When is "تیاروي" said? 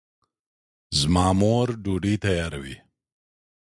2.23-2.75